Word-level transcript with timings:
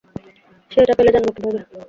সে 0.71 0.77
এটা 0.81 0.93
পেলে 0.97 1.11
জানব 1.15 1.27
কীভাবে? 1.35 1.59